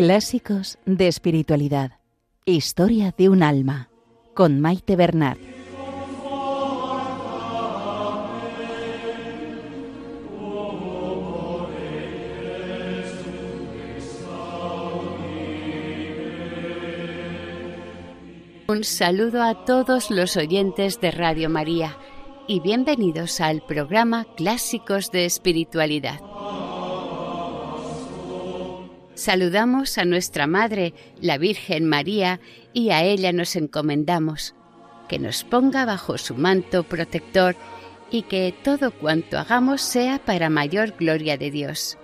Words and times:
Clásicos 0.00 0.78
de 0.86 1.08
Espiritualidad. 1.08 1.98
Historia 2.46 3.14
de 3.18 3.28
un 3.28 3.42
alma. 3.42 3.90
Con 4.32 4.58
Maite 4.58 4.96
Bernard. 4.96 5.36
Un 18.68 18.84
saludo 18.84 19.42
a 19.42 19.66
todos 19.66 20.10
los 20.10 20.38
oyentes 20.38 20.98
de 21.02 21.10
Radio 21.10 21.50
María 21.50 21.98
y 22.48 22.60
bienvenidos 22.60 23.42
al 23.42 23.60
programa 23.60 24.24
Clásicos 24.34 25.10
de 25.10 25.26
Espiritualidad. 25.26 26.29
Saludamos 29.20 29.98
a 29.98 30.06
nuestra 30.06 30.46
Madre, 30.46 30.94
la 31.20 31.36
Virgen 31.36 31.86
María, 31.86 32.40
y 32.72 32.88
a 32.88 33.04
ella 33.04 33.34
nos 33.34 33.54
encomendamos, 33.54 34.54
que 35.10 35.18
nos 35.18 35.44
ponga 35.44 35.84
bajo 35.84 36.16
su 36.16 36.36
manto 36.36 36.84
protector 36.84 37.54
y 38.10 38.22
que 38.22 38.54
todo 38.64 38.92
cuanto 38.92 39.38
hagamos 39.38 39.82
sea 39.82 40.20
para 40.24 40.48
mayor 40.48 40.94
gloria 40.98 41.36
de 41.36 41.50
Dios. 41.50 41.98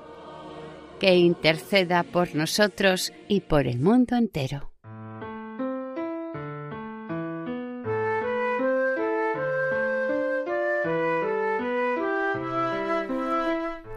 Que 1.01 1.15
interceda 1.15 2.03
por 2.03 2.35
nosotros 2.35 3.15
y 3.29 3.41
por 3.41 3.67
el 3.67 3.79
mundo 3.81 4.15
entero. 4.17 4.71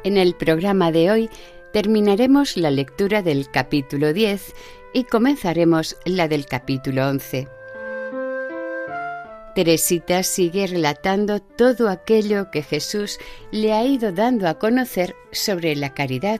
En 0.05 0.15
el 0.15 0.35
programa 0.35 0.93
de 0.93 1.11
hoy 1.11 1.29
terminaremos 1.71 2.57
la 2.57 2.71
lectura 2.71 3.21
del 3.21 3.49
capítulo 3.49 4.13
10 4.13 4.53
y 4.93 5.03
comenzaremos 5.03 5.97
la 6.05 6.27
del 6.27 6.45
capítulo 6.45 7.07
11. 7.07 7.47
Teresita 9.55 10.23
sigue 10.23 10.67
relatando 10.67 11.41
todo 11.41 11.89
aquello 11.89 12.49
que 12.51 12.63
Jesús 12.63 13.19
le 13.51 13.73
ha 13.73 13.83
ido 13.83 14.11
dando 14.11 14.47
a 14.47 14.57
conocer 14.57 15.15
sobre 15.31 15.75
la 15.75 15.93
caridad. 15.93 16.39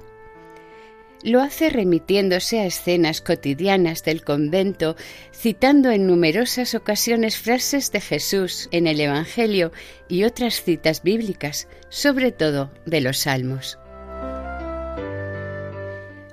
Lo 1.21 1.41
hace 1.41 1.69
remitiéndose 1.69 2.59
a 2.59 2.65
escenas 2.65 3.19
cotidianas 3.19 4.03
del 4.03 4.23
convento, 4.23 4.95
citando 5.33 5.91
en 5.91 6.07
numerosas 6.07 6.75
ocasiones 6.75 7.37
frases 7.37 7.91
de 7.91 7.99
Jesús 7.99 8.69
en 8.71 8.87
el 8.87 9.01
Evangelio 9.01 9.73
y 10.07 10.23
otras 10.23 10.63
citas 10.63 11.03
bíblicas, 11.03 11.67
sobre 11.89 12.31
todo 12.31 12.71
de 12.85 13.01
los 13.01 13.17
Salmos. 13.17 13.77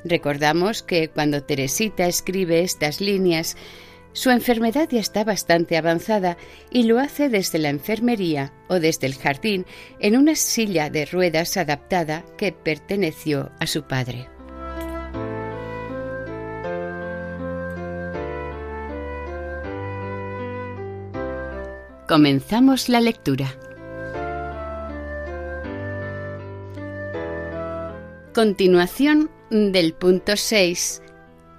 Recordamos 0.08 0.84
que 0.84 1.08
cuando 1.08 1.42
Teresita 1.42 2.06
escribe 2.06 2.60
estas 2.60 3.00
líneas, 3.00 3.56
su 4.12 4.30
enfermedad 4.30 4.88
ya 4.88 5.00
está 5.00 5.24
bastante 5.24 5.76
avanzada 5.76 6.36
y 6.70 6.84
lo 6.84 7.00
hace 7.00 7.28
desde 7.28 7.58
la 7.58 7.70
enfermería 7.70 8.52
o 8.68 8.78
desde 8.78 9.08
el 9.08 9.16
jardín 9.16 9.66
en 9.98 10.16
una 10.16 10.36
silla 10.36 10.90
de 10.90 11.06
ruedas 11.06 11.56
adaptada 11.56 12.24
que 12.38 12.52
perteneció 12.52 13.50
a 13.58 13.66
su 13.66 13.82
padre. 13.82 14.28
Comenzamos 22.06 22.88
la 22.88 23.00
lectura. 23.00 23.52
Continuación 28.32 29.30
del 29.50 29.94
punto 29.94 30.36
6, 30.36 31.02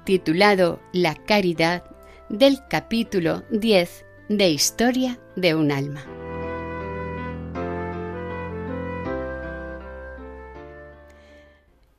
titulado 0.06 0.82
La 0.92 1.16
caridad, 1.16 1.84
del 2.30 2.60
capítulo 2.70 3.44
10 3.52 4.06
de 4.28 4.50
Historia 4.50 5.20
de 5.38 5.56
un 5.56 5.72
alma. 5.72 6.06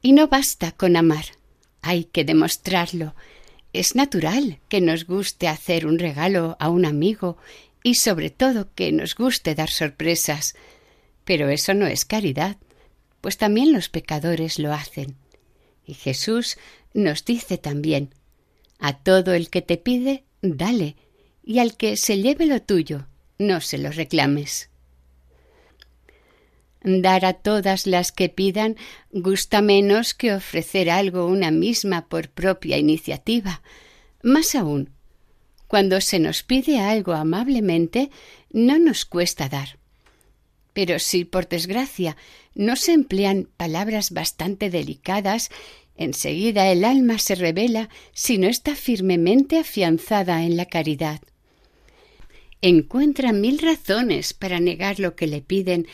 Y 0.02 0.12
no 0.12 0.28
basta 0.28 0.72
con 0.72 0.96
amar, 0.96 1.24
hay 1.80 2.04
que 2.04 2.24
demostrarlo. 2.24 3.14
Es 3.72 3.94
natural 3.94 4.60
que 4.68 4.80
nos 4.80 5.06
guste 5.06 5.48
hacer 5.48 5.86
un 5.86 5.98
regalo 5.98 6.56
a 6.60 6.68
un 6.68 6.84
amigo 6.84 7.38
y 7.82 7.94
sobre 7.94 8.28
todo 8.28 8.68
que 8.74 8.92
nos 8.92 9.14
guste 9.14 9.54
dar 9.54 9.70
sorpresas. 9.70 10.54
Pero 11.24 11.48
eso 11.48 11.72
no 11.72 11.86
es 11.86 12.04
caridad, 12.04 12.58
pues 13.22 13.38
también 13.38 13.72
los 13.72 13.88
pecadores 13.88 14.58
lo 14.58 14.72
hacen. 14.72 15.16
Y 15.88 15.94
Jesús 15.94 16.58
nos 16.92 17.24
dice 17.24 17.56
también, 17.56 18.14
a 18.78 18.98
todo 18.98 19.32
el 19.32 19.48
que 19.48 19.62
te 19.62 19.78
pide, 19.78 20.24
dale, 20.42 20.96
y 21.42 21.60
al 21.60 21.78
que 21.78 21.96
se 21.96 22.18
lleve 22.18 22.44
lo 22.44 22.60
tuyo, 22.60 23.06
no 23.38 23.62
se 23.62 23.78
lo 23.78 23.90
reclames. 23.90 24.68
Dar 26.82 27.24
a 27.24 27.32
todas 27.32 27.86
las 27.86 28.12
que 28.12 28.28
pidan 28.28 28.76
gusta 29.12 29.62
menos 29.62 30.12
que 30.12 30.34
ofrecer 30.34 30.90
algo 30.90 31.24
una 31.24 31.50
misma 31.50 32.06
por 32.06 32.28
propia 32.28 32.76
iniciativa. 32.76 33.62
Más 34.22 34.54
aún, 34.54 34.90
cuando 35.68 36.02
se 36.02 36.18
nos 36.18 36.42
pide 36.42 36.80
algo 36.80 37.14
amablemente, 37.14 38.10
no 38.50 38.78
nos 38.78 39.06
cuesta 39.06 39.48
dar. 39.48 39.77
Pero 40.78 41.00
si 41.00 41.24
por 41.24 41.48
desgracia 41.48 42.16
no 42.54 42.76
se 42.76 42.92
emplean 42.92 43.48
palabras 43.56 44.12
bastante 44.12 44.70
delicadas, 44.70 45.50
enseguida 45.96 46.70
el 46.70 46.84
alma 46.84 47.18
se 47.18 47.34
revela 47.34 47.88
si 48.12 48.38
no 48.38 48.46
está 48.46 48.76
firmemente 48.76 49.58
afianzada 49.58 50.44
en 50.44 50.56
la 50.56 50.66
caridad. 50.66 51.20
Encuentra 52.62 53.32
mil 53.32 53.58
razones 53.58 54.34
para 54.34 54.60
negar 54.60 55.00
lo 55.00 55.16
que 55.16 55.26
le 55.26 55.42
piden 55.42 55.88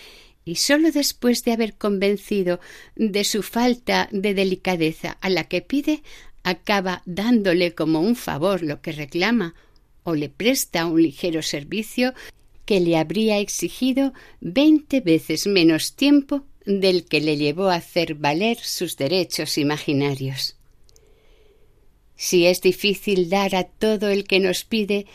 y 0.45 0.57
sólo 0.57 0.91
después 0.91 1.45
de 1.45 1.53
haber 1.53 1.77
convencido 1.79 2.61
de 2.95 3.25
su 3.25 3.43
falta 3.43 4.11
de 4.13 4.35
delicadeza 4.35 5.17
a 5.23 5.31
la 5.31 5.45
que 5.45 5.63
pide, 5.63 6.03
acaba 6.43 7.01
dándole 7.07 7.75
como 7.75 8.01
un 8.01 8.17
favor 8.17 8.63
lo 8.63 8.83
que 8.83 8.93
reclama 8.93 9.55
o 10.03 10.15
le 10.15 10.29
presta 10.29 10.85
un 10.85 11.01
ligero 11.01 11.41
servicio 11.41 12.13
que 12.65 12.81
le 12.81 12.97
habría 12.97 13.39
exigido 13.39 14.13
veinte 14.41 15.01
veces 15.01 15.47
menos 15.47 15.95
tiempo 15.95 16.45
del 16.65 17.05
que 17.05 17.21
le 17.21 17.37
llevó 17.37 17.69
a 17.69 17.77
hacer 17.77 18.15
valer 18.15 18.59
sus 18.59 18.97
derechos 18.97 19.59
imaginarios. 19.59 20.57
Si 22.17 22.47
es 22.47 22.61
difícil 22.61 23.29
dar 23.29 23.55
a 23.55 23.65
todo 23.65 24.09
el 24.09 24.25
que 24.25 24.41
nos 24.41 24.65
pide, 24.65 25.07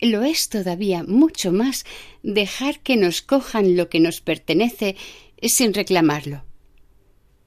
lo 0.00 0.22
es 0.22 0.48
todavía 0.48 1.02
mucho 1.02 1.52
más 1.52 1.84
dejar 2.22 2.80
que 2.80 2.96
nos 2.96 3.22
cojan 3.22 3.76
lo 3.76 3.88
que 3.88 4.00
nos 4.00 4.20
pertenece 4.20 4.96
sin 5.42 5.74
reclamarlo. 5.74 6.44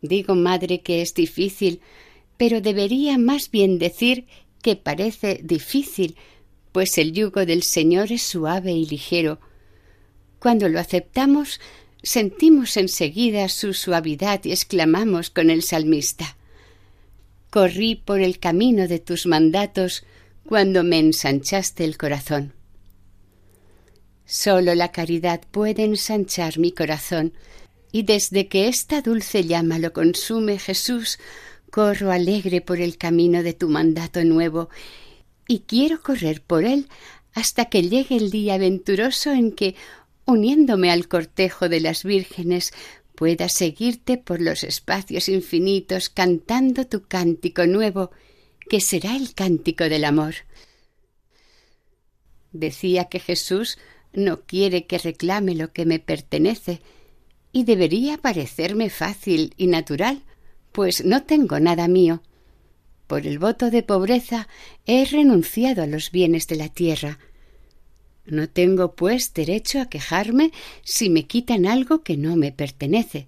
Digo, 0.01 0.35
madre, 0.35 0.81
que 0.81 1.01
es 1.01 1.13
difícil, 1.13 1.81
pero 2.37 2.61
debería 2.61 3.17
más 3.17 3.51
bien 3.51 3.79
decir 3.79 4.25
que 4.61 4.75
parece 4.75 5.41
difícil, 5.43 6.15
pues 6.71 6.97
el 6.97 7.13
yugo 7.13 7.45
del 7.45 7.63
Señor 7.63 8.11
es 8.11 8.23
suave 8.23 8.71
y 8.71 8.85
ligero. 8.85 9.39
Cuando 10.39 10.69
lo 10.69 10.79
aceptamos, 10.79 11.59
sentimos 12.03 12.77
enseguida 12.77 13.49
su 13.49 13.73
suavidad 13.73 14.43
y 14.45 14.51
exclamamos 14.51 15.29
con 15.29 15.49
el 15.49 15.63
salmista 15.63 16.37
Corrí 17.49 17.95
por 17.95 18.19
el 18.19 18.39
camino 18.39 18.87
de 18.87 18.99
tus 18.99 19.25
mandatos 19.25 20.03
cuando 20.45 20.83
me 20.83 20.99
ensanchaste 20.99 21.83
el 21.83 21.97
corazón. 21.97 22.53
Sólo 24.25 24.75
la 24.75 24.91
caridad 24.91 25.41
puede 25.49 25.83
ensanchar 25.83 26.59
mi 26.59 26.71
corazón, 26.71 27.33
y 27.91 28.03
desde 28.03 28.47
que 28.47 28.67
esta 28.67 29.01
dulce 29.01 29.45
llama 29.45 29.79
lo 29.79 29.93
consume 29.93 30.59
Jesús, 30.59 31.17
corro 31.71 32.11
alegre 32.11 32.61
por 32.61 32.79
el 32.79 32.99
camino 32.99 33.41
de 33.41 33.53
tu 33.53 33.67
mandato 33.67 34.23
nuevo, 34.23 34.69
y 35.49 35.61
quiero 35.61 35.99
correr 36.01 36.43
por 36.43 36.63
él 36.63 36.87
hasta 37.33 37.65
que 37.65 37.81
llegue 37.81 38.15
el 38.15 38.29
día 38.29 38.59
venturoso 38.59 39.31
en 39.31 39.51
que, 39.51 39.75
uniéndome 40.25 40.91
al 40.91 41.07
cortejo 41.07 41.69
de 41.69 41.79
las 41.79 42.03
vírgenes, 42.03 42.71
pueda 43.15 43.49
seguirte 43.49 44.17
por 44.19 44.41
los 44.41 44.63
espacios 44.63 45.27
infinitos 45.27 46.09
cantando 46.09 46.85
tu 46.85 47.01
cántico 47.01 47.65
nuevo, 47.65 48.11
que 48.69 48.79
será 48.79 49.15
el 49.15 49.33
cántico 49.33 49.85
del 49.85 50.05
amor. 50.05 50.35
Decía 52.51 53.05
que 53.05 53.19
Jesús 53.19 53.79
no 54.13 54.41
quiere 54.41 54.85
que 54.85 54.99
reclame 54.99 55.55
lo 55.55 55.73
que 55.73 55.85
me 55.85 55.97
pertenece, 55.97 56.79
y 57.51 57.63
debería 57.63 58.19
parecerme 58.19 58.91
fácil 58.91 59.55
y 59.57 59.65
natural, 59.65 60.21
pues 60.71 61.03
no 61.03 61.23
tengo 61.23 61.59
nada 61.59 61.87
mío. 61.87 62.21
Por 63.09 63.25
el 63.25 63.39
voto 63.39 63.71
de 63.71 63.81
pobreza 63.81 64.47
he 64.85 65.03
renunciado 65.03 65.81
a 65.81 65.87
los 65.87 66.11
bienes 66.11 66.45
de 66.45 66.57
la 66.57 66.69
tierra. 66.69 67.17
No 68.27 68.47
tengo, 68.47 68.95
pues, 68.95 69.33
derecho 69.33 69.81
a 69.81 69.89
quejarme 69.89 70.51
si 70.83 71.09
me 71.09 71.25
quitan 71.25 71.65
algo 71.65 72.03
que 72.03 72.17
no 72.17 72.35
me 72.35 72.51
pertenece. 72.51 73.27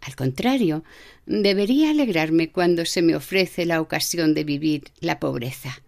Al 0.00 0.16
contrario, 0.16 0.82
debería 1.26 1.90
alegrarme 1.90 2.50
cuando 2.50 2.86
se 2.86 3.02
me 3.02 3.14
ofrece 3.14 3.66
la 3.66 3.82
ocasión 3.82 4.32
de 4.32 4.44
vivir 4.44 4.84
la 4.98 5.20
pobreza. 5.20 5.82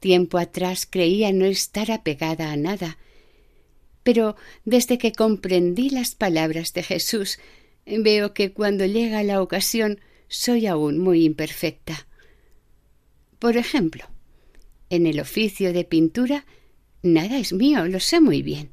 Tiempo 0.00 0.38
atrás 0.38 0.88
creía 0.90 1.34
no 1.34 1.44
estar 1.44 1.90
apegada 1.90 2.50
a 2.50 2.56
nada, 2.56 2.96
pero 4.02 4.36
desde 4.64 4.96
que 4.96 5.12
comprendí 5.12 5.90
las 5.90 6.14
palabras 6.14 6.72
de 6.72 6.82
Jesús, 6.82 7.38
veo 7.84 8.32
que 8.32 8.54
cuando 8.54 8.86
llega 8.86 9.22
la 9.22 9.42
ocasión 9.42 10.00
soy 10.28 10.66
aún 10.66 10.98
muy 10.98 11.24
imperfecta. 11.24 12.06
Por 13.38 13.56
ejemplo, 13.56 14.04
en 14.90 15.06
el 15.06 15.20
oficio 15.20 15.72
de 15.72 15.84
pintura 15.84 16.46
nada 17.02 17.38
es 17.38 17.52
mío, 17.52 17.86
lo 17.86 18.00
sé 18.00 18.20
muy 18.20 18.42
bien. 18.42 18.70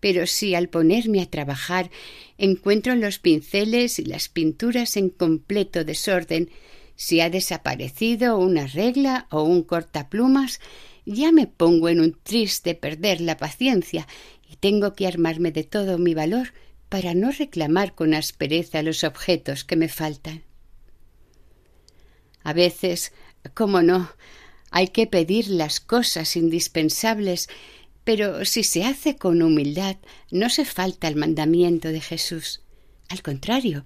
Pero 0.00 0.26
si 0.26 0.54
al 0.54 0.68
ponerme 0.68 1.20
a 1.20 1.30
trabajar 1.30 1.90
encuentro 2.38 2.94
los 2.94 3.18
pinceles 3.18 3.98
y 3.98 4.04
las 4.04 4.28
pinturas 4.28 4.96
en 4.96 5.10
completo 5.10 5.84
desorden, 5.84 6.50
si 6.96 7.20
ha 7.20 7.30
desaparecido 7.30 8.38
una 8.38 8.66
regla 8.66 9.26
o 9.30 9.42
un 9.42 9.62
cortaplumas, 9.62 10.60
ya 11.06 11.32
me 11.32 11.46
pongo 11.46 11.88
en 11.88 12.00
un 12.00 12.16
triste 12.22 12.74
perder 12.74 13.20
la 13.20 13.36
paciencia 13.36 14.06
y 14.48 14.56
tengo 14.56 14.94
que 14.94 15.06
armarme 15.06 15.52
de 15.52 15.64
todo 15.64 15.98
mi 15.98 16.14
valor 16.14 16.52
para 16.88 17.14
no 17.14 17.30
reclamar 17.30 17.94
con 17.94 18.14
aspereza 18.14 18.82
los 18.82 19.04
objetos 19.04 19.64
que 19.64 19.76
me 19.76 19.88
faltan. 19.88 20.42
A 22.42 22.52
veces, 22.52 23.12
como 23.54 23.82
no, 23.82 24.10
hay 24.70 24.88
que 24.88 25.06
pedir 25.06 25.48
las 25.48 25.80
cosas 25.80 26.36
indispensables, 26.36 27.48
pero 28.04 28.44
si 28.44 28.64
se 28.64 28.84
hace 28.84 29.16
con 29.16 29.42
humildad, 29.42 29.96
no 30.30 30.48
se 30.48 30.64
falta 30.64 31.08
el 31.08 31.16
mandamiento 31.16 31.88
de 31.88 32.00
Jesús. 32.00 32.62
Al 33.08 33.22
contrario, 33.22 33.84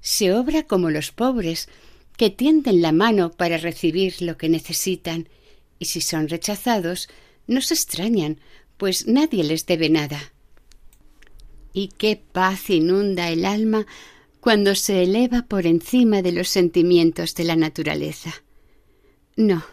se 0.00 0.32
obra 0.32 0.64
como 0.64 0.90
los 0.90 1.10
pobres, 1.12 1.68
que 2.16 2.30
tienden 2.30 2.82
la 2.82 2.92
mano 2.92 3.30
para 3.32 3.56
recibir 3.56 4.20
lo 4.20 4.36
que 4.36 4.50
necesitan, 4.50 5.28
y 5.78 5.86
si 5.86 6.02
son 6.02 6.28
rechazados, 6.28 7.08
no 7.46 7.62
se 7.62 7.74
extrañan, 7.74 8.40
pues 8.76 9.06
nadie 9.06 9.42
les 9.42 9.64
debe 9.64 9.88
nada. 9.88 10.32
Y 11.72 11.88
qué 11.88 12.16
paz 12.16 12.68
inunda 12.68 13.30
el 13.30 13.46
alma 13.46 13.86
cuando 14.40 14.74
se 14.74 15.02
eleva 15.02 15.42
por 15.42 15.66
encima 15.66 16.22
de 16.22 16.32
los 16.32 16.48
sentimientos 16.48 17.34
de 17.34 17.44
la 17.44 17.56
naturaleza. 17.56 18.42
No, 19.36 19.64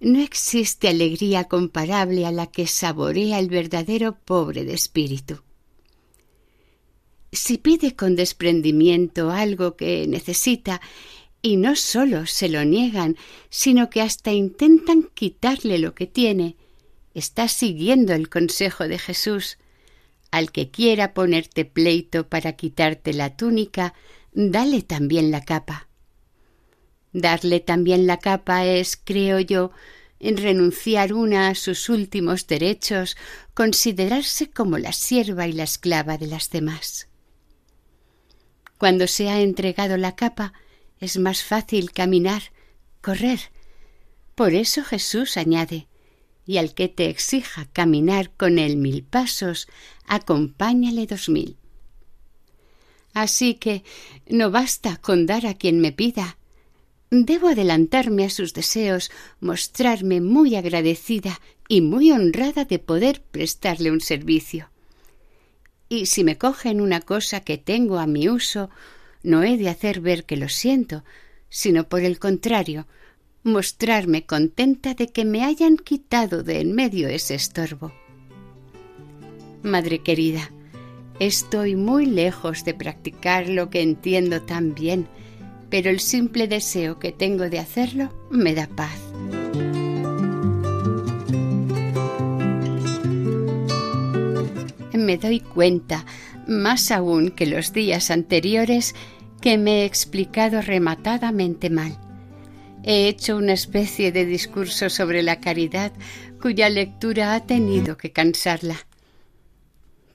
no 0.00 0.20
existe 0.20 0.88
alegría 0.88 1.44
comparable 1.44 2.26
a 2.26 2.32
la 2.32 2.46
que 2.46 2.66
saborea 2.66 3.38
el 3.38 3.48
verdadero 3.48 4.16
pobre 4.24 4.64
de 4.64 4.74
espíritu. 4.74 5.42
Si 7.32 7.58
pide 7.58 7.96
con 7.96 8.14
desprendimiento 8.14 9.30
algo 9.30 9.76
que 9.76 10.06
necesita, 10.06 10.80
y 11.40 11.56
no 11.56 11.74
sólo 11.74 12.26
se 12.26 12.48
lo 12.48 12.64
niegan, 12.64 13.16
sino 13.50 13.90
que 13.90 14.00
hasta 14.00 14.32
intentan 14.32 15.10
quitarle 15.14 15.78
lo 15.78 15.94
que 15.94 16.06
tiene, 16.06 16.56
está 17.14 17.48
siguiendo 17.48 18.12
el 18.12 18.28
consejo 18.28 18.86
de 18.86 18.98
Jesús 18.98 19.58
al 20.32 20.50
que 20.50 20.70
quiera 20.70 21.14
ponerte 21.14 21.64
pleito 21.64 22.28
para 22.28 22.54
quitarte 22.54 23.12
la 23.12 23.36
túnica, 23.36 23.94
dale 24.32 24.82
también 24.82 25.30
la 25.30 25.44
capa. 25.44 25.88
Darle 27.12 27.60
también 27.60 28.06
la 28.06 28.18
capa 28.18 28.64
es, 28.64 28.96
creo 28.96 29.38
yo, 29.38 29.72
en 30.18 30.38
renunciar 30.38 31.12
una 31.12 31.48
a 31.48 31.54
sus 31.54 31.90
últimos 31.90 32.46
derechos, 32.46 33.16
considerarse 33.52 34.50
como 34.50 34.78
la 34.78 34.94
sierva 34.94 35.46
y 35.46 35.52
la 35.52 35.64
esclava 35.64 36.16
de 36.16 36.28
las 36.28 36.48
demás. 36.48 37.08
Cuando 38.78 39.06
se 39.06 39.28
ha 39.28 39.40
entregado 39.40 39.98
la 39.98 40.16
capa, 40.16 40.54
es 40.98 41.18
más 41.18 41.44
fácil 41.44 41.92
caminar, 41.92 42.42
correr. 43.02 43.40
Por 44.34 44.54
eso 44.54 44.82
Jesús 44.82 45.36
añade 45.36 45.88
y 46.46 46.58
al 46.58 46.74
que 46.74 46.88
te 46.88 47.08
exija 47.08 47.68
caminar 47.72 48.30
con 48.36 48.58
él 48.58 48.76
mil 48.76 49.02
pasos, 49.04 49.68
acompáñale 50.06 51.06
dos 51.06 51.28
mil. 51.28 51.56
Así 53.14 53.54
que 53.54 53.84
no 54.28 54.50
basta 54.50 54.96
con 54.96 55.26
dar 55.26 55.46
a 55.46 55.54
quien 55.54 55.80
me 55.80 55.92
pida. 55.92 56.38
Debo 57.10 57.48
adelantarme 57.48 58.24
a 58.24 58.30
sus 58.30 58.54
deseos, 58.54 59.10
mostrarme 59.40 60.20
muy 60.20 60.56
agradecida 60.56 61.40
y 61.68 61.82
muy 61.82 62.10
honrada 62.10 62.64
de 62.64 62.78
poder 62.78 63.22
prestarle 63.22 63.90
un 63.90 64.00
servicio. 64.00 64.70
Y 65.90 66.06
si 66.06 66.24
me 66.24 66.38
cogen 66.38 66.80
una 66.80 67.02
cosa 67.02 67.40
que 67.40 67.58
tengo 67.58 67.98
a 67.98 68.06
mi 68.06 68.30
uso, 68.30 68.70
no 69.22 69.42
he 69.42 69.58
de 69.58 69.68
hacer 69.68 70.00
ver 70.00 70.24
que 70.24 70.38
lo 70.38 70.48
siento, 70.48 71.04
sino 71.50 71.88
por 71.88 72.00
el 72.00 72.18
contrario, 72.18 72.86
mostrarme 73.44 74.24
contenta 74.24 74.94
de 74.94 75.08
que 75.08 75.24
me 75.24 75.42
hayan 75.42 75.76
quitado 75.76 76.42
de 76.42 76.60
en 76.60 76.74
medio 76.74 77.08
ese 77.08 77.34
estorbo. 77.34 77.92
Madre 79.62 79.98
querida, 79.98 80.52
estoy 81.18 81.74
muy 81.74 82.06
lejos 82.06 82.64
de 82.64 82.74
practicar 82.74 83.48
lo 83.48 83.68
que 83.68 83.82
entiendo 83.82 84.42
tan 84.42 84.74
bien, 84.74 85.08
pero 85.70 85.90
el 85.90 86.00
simple 86.00 86.46
deseo 86.46 86.98
que 86.98 87.12
tengo 87.12 87.48
de 87.48 87.58
hacerlo 87.58 88.12
me 88.30 88.54
da 88.54 88.68
paz. 88.68 88.98
Me 94.92 95.18
doy 95.18 95.40
cuenta, 95.40 96.06
más 96.46 96.92
aún 96.92 97.30
que 97.30 97.46
los 97.46 97.72
días 97.72 98.12
anteriores, 98.12 98.94
que 99.40 99.58
me 99.58 99.82
he 99.82 99.84
explicado 99.84 100.62
rematadamente 100.62 101.70
mal 101.70 101.98
He 102.84 103.08
hecho 103.08 103.36
una 103.36 103.52
especie 103.52 104.10
de 104.10 104.26
discurso 104.26 104.90
sobre 104.90 105.22
la 105.22 105.40
caridad 105.40 105.92
cuya 106.40 106.68
lectura 106.68 107.34
ha 107.34 107.46
tenido 107.46 107.96
que 107.96 108.10
cansarla. 108.10 108.86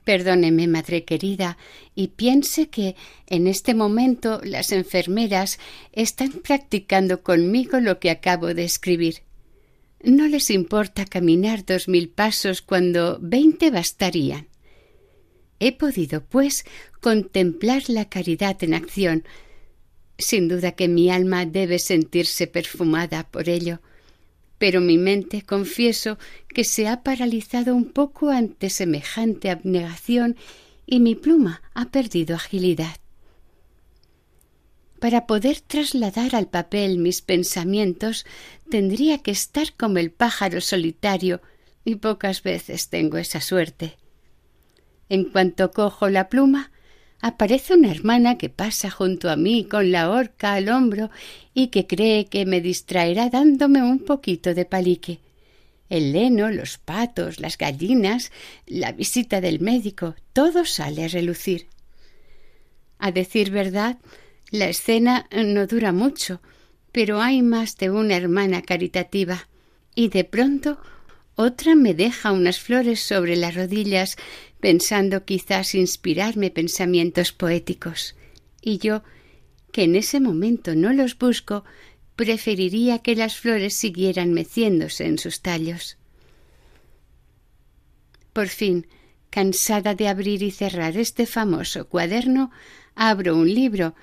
Perdóneme, 0.04 0.66
madre 0.68 1.04
querida, 1.04 1.58
y 1.94 2.08
piense 2.08 2.68
que 2.68 2.96
en 3.26 3.46
este 3.46 3.74
momento 3.74 4.40
las 4.42 4.72
enfermeras 4.72 5.58
están 5.92 6.30
practicando 6.30 7.22
conmigo 7.22 7.80
lo 7.80 7.98
que 7.98 8.10
acabo 8.10 8.54
de 8.54 8.64
escribir. 8.64 9.22
No 10.02 10.26
les 10.26 10.50
importa 10.50 11.04
caminar 11.04 11.64
dos 11.64 11.88
mil 11.88 12.08
pasos 12.08 12.62
cuando 12.62 13.18
veinte 13.20 13.70
bastarían. 13.70 14.48
He 15.60 15.72
podido, 15.72 16.22
pues, 16.22 16.64
contemplar 17.00 17.82
la 17.88 18.08
caridad 18.08 18.62
en 18.62 18.74
acción, 18.74 19.24
sin 20.18 20.48
duda 20.48 20.72
que 20.72 20.88
mi 20.88 21.10
alma 21.10 21.46
debe 21.46 21.78
sentirse 21.78 22.46
perfumada 22.46 23.28
por 23.30 23.48
ello, 23.48 23.80
pero 24.58 24.80
mi 24.80 24.98
mente 24.98 25.42
confieso 25.42 26.18
que 26.48 26.64
se 26.64 26.88
ha 26.88 27.02
paralizado 27.02 27.74
un 27.74 27.92
poco 27.92 28.30
ante 28.30 28.70
semejante 28.70 29.50
abnegación 29.50 30.36
y 30.84 31.00
mi 31.00 31.14
pluma 31.14 31.62
ha 31.74 31.86
perdido 31.86 32.34
agilidad. 32.34 32.96
Para 34.98 35.26
poder 35.28 35.60
trasladar 35.60 36.34
al 36.34 36.48
papel 36.48 36.98
mis 36.98 37.22
pensamientos 37.22 38.26
tendría 38.68 39.18
que 39.18 39.30
estar 39.30 39.72
como 39.74 39.98
el 39.98 40.10
pájaro 40.10 40.60
solitario 40.60 41.40
y 41.84 41.96
pocas 41.96 42.42
veces 42.42 42.88
tengo 42.88 43.16
esa 43.16 43.40
suerte. 43.40 43.96
En 45.08 45.24
cuanto 45.24 45.70
cojo 45.70 46.08
la 46.08 46.28
pluma, 46.28 46.72
aparece 47.20 47.74
una 47.74 47.90
hermana 47.90 48.38
que 48.38 48.48
pasa 48.48 48.90
junto 48.90 49.30
a 49.30 49.36
mí 49.36 49.64
con 49.64 49.90
la 49.90 50.10
horca 50.10 50.54
al 50.54 50.68
hombro 50.68 51.10
y 51.54 51.68
que 51.68 51.86
cree 51.86 52.26
que 52.26 52.46
me 52.46 52.60
distraerá 52.60 53.28
dándome 53.30 53.82
un 53.82 53.98
poquito 54.00 54.54
de 54.54 54.64
palique. 54.64 55.20
El 55.88 56.12
leno, 56.12 56.50
los 56.50 56.78
patos, 56.78 57.40
las 57.40 57.56
gallinas, 57.56 58.30
la 58.66 58.92
visita 58.92 59.40
del 59.40 59.60
médico, 59.60 60.14
todo 60.32 60.64
sale 60.64 61.04
a 61.04 61.08
relucir. 61.08 61.66
A 62.98 63.10
decir 63.10 63.50
verdad, 63.50 63.96
la 64.50 64.68
escena 64.68 65.26
no 65.32 65.66
dura 65.66 65.92
mucho, 65.92 66.40
pero 66.92 67.20
hay 67.20 67.42
más 67.42 67.76
de 67.76 67.90
una 67.90 68.16
hermana 68.16 68.62
caritativa, 68.62 69.48
y 69.94 70.08
de 70.08 70.24
pronto 70.24 70.78
otra 71.40 71.76
me 71.76 71.94
deja 71.94 72.32
unas 72.32 72.58
flores 72.58 73.00
sobre 73.00 73.36
las 73.36 73.54
rodillas 73.54 74.16
pensando 74.60 75.24
quizás 75.24 75.74
inspirarme 75.74 76.50
pensamientos 76.50 77.32
poéticos, 77.32 78.16
y 78.60 78.78
yo, 78.78 79.02
que 79.72 79.84
en 79.84 79.96
ese 79.96 80.20
momento 80.20 80.74
no 80.74 80.92
los 80.92 81.16
busco, 81.16 81.64
preferiría 82.16 82.98
que 82.98 83.14
las 83.14 83.36
flores 83.36 83.74
siguieran 83.74 84.32
meciéndose 84.32 85.06
en 85.06 85.18
sus 85.18 85.40
tallos. 85.40 85.96
Por 88.32 88.48
fin, 88.48 88.86
cansada 89.30 89.94
de 89.94 90.08
abrir 90.08 90.42
y 90.42 90.50
cerrar 90.50 90.96
este 90.96 91.26
famoso 91.26 91.88
cuaderno, 91.88 92.50
abro 92.94 93.36
un 93.36 93.52
libro 93.52 93.94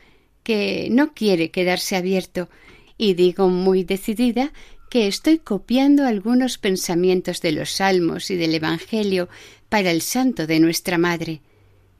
que 0.44 0.88
no 0.92 1.14
quiere 1.14 1.52
quedarse 1.52 1.96
abierto 1.96 2.50
y 2.98 3.16
digo 3.16 3.50
muy 3.50 3.84
decidida 3.84 4.54
que 4.90 5.08
estoy 5.08 5.40
copiando 5.40 6.06
algunos 6.06 6.58
pensamientos 6.58 7.42
de 7.42 7.52
los 7.52 7.72
salmos 7.72 8.32
y 8.32 8.36
del 8.36 8.56
Evangelio 8.56 9.28
para 9.76 9.92
el 9.92 10.02
santo 10.02 10.48
de 10.48 10.62
nuestra 10.62 10.98
Madre. 10.98 11.42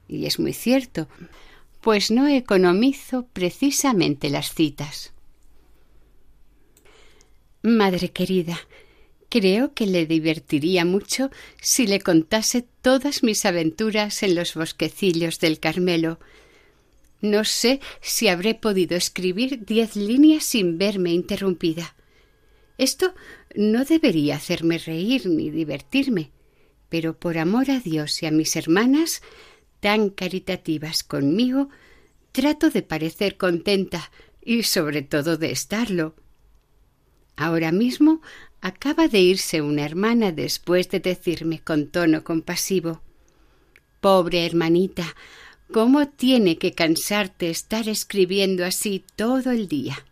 Y 0.08 0.24
es 0.24 0.38
muy 0.38 0.54
cierto, 0.54 1.08
pues 1.82 2.10
no 2.10 2.26
economizo 2.26 3.26
precisamente 3.34 4.30
las 4.30 4.54
citas. 4.54 5.12
Madre 7.60 8.12
querida, 8.12 8.58
creo 9.28 9.74
que 9.74 9.86
le 9.86 10.06
divertiría 10.06 10.86
mucho 10.86 11.28
si 11.60 11.86
le 11.86 12.00
contase 12.00 12.64
todas 12.80 13.22
mis 13.22 13.44
aventuras 13.44 14.22
en 14.22 14.36
los 14.36 14.54
bosquecillos 14.54 15.38
del 15.38 15.60
Carmelo. 15.60 16.18
No 17.20 17.44
sé 17.44 17.80
si 18.00 18.28
habré 18.28 18.54
podido 18.54 18.96
escribir 18.96 19.66
diez 19.66 19.96
líneas 19.96 20.44
sin 20.44 20.78
verme 20.78 21.12
interrumpida. 21.12 21.94
Esto 22.78 23.14
no 23.54 23.84
debería 23.84 24.36
hacerme 24.36 24.78
reír 24.78 25.26
ni 25.26 25.50
divertirme, 25.50 26.30
pero 26.88 27.18
por 27.18 27.38
amor 27.38 27.70
a 27.70 27.80
Dios 27.80 28.22
y 28.22 28.26
a 28.26 28.30
mis 28.30 28.56
hermanas, 28.56 29.22
tan 29.80 30.10
caritativas 30.10 31.02
conmigo, 31.02 31.68
trato 32.32 32.70
de 32.70 32.82
parecer 32.82 33.36
contenta 33.36 34.10
y 34.42 34.62
sobre 34.62 35.02
todo 35.02 35.36
de 35.36 35.50
estarlo. 35.50 36.14
Ahora 37.36 37.72
mismo 37.72 38.20
acaba 38.60 39.08
de 39.08 39.20
irse 39.20 39.60
una 39.60 39.84
hermana 39.84 40.32
después 40.32 40.88
de 40.88 41.00
decirme 41.00 41.60
con 41.60 41.88
tono 41.88 42.24
compasivo 42.24 43.02
Pobre 44.00 44.46
hermanita, 44.46 45.16
¿cómo 45.72 46.08
tiene 46.08 46.58
que 46.58 46.72
cansarte 46.72 47.50
estar 47.50 47.88
escribiendo 47.88 48.64
así 48.64 49.04
todo 49.16 49.50
el 49.50 49.66
día? 49.68 50.06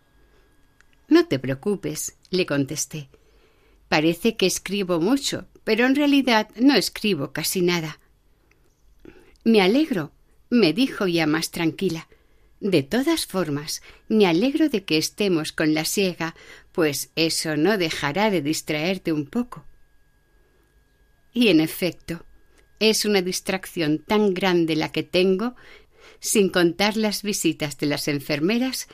No 1.09 1.27
te 1.27 1.39
preocupes, 1.39 2.17
le 2.31 2.45
contesté. 2.45 3.09
Parece 3.89 4.37
que 4.37 4.47
escribo 4.47 4.99
mucho, 4.99 5.47
pero 5.65 5.87
en 5.87 5.97
realidad 5.97 6.49
no 6.57 6.75
escribo 6.75 7.33
casi 7.33 7.63
nada. 7.63 7.99
Me 9.45 9.61
alegro, 9.61 10.13
me 10.51 10.73
dijo 10.73 11.07
ya 11.07 11.27
más 11.27 11.51
tranquila. 11.51 12.09
De 12.61 12.83
todas 12.83 13.27
formas, 13.27 13.83
me 14.09 14.27
alegro 14.27 14.69
de 14.69 14.85
que 14.85 14.97
estemos 14.97 15.53
con 15.53 15.75
la 15.75 15.85
siega, 15.85 16.35
pues 16.73 17.11
eso 17.17 17.57
no 17.57 17.77
dejará 17.77 18.31
de 18.31 18.41
distraerte 18.41 19.13
un 19.13 19.27
poco. 19.27 19.67
Y 21.33 21.49
en 21.49 21.61
efecto, 21.61 22.25
es 22.79 23.05
una 23.05 23.21
distracción 23.21 23.99
tan 23.99 24.33
grande 24.33 24.77
la 24.77 24.93
que 24.93 25.03
tengo, 25.03 25.57
sin 26.21 26.49
contar 26.49 26.97
las 26.97 27.23
visitas 27.23 27.77
de 27.79 27.87
las 27.87 28.09
enfermeras, 28.09 28.89